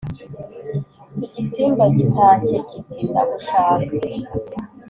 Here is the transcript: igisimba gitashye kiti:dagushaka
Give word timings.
igisimba 1.25 1.83
gitashye 1.95 2.55
kiti:dagushaka 2.67 3.93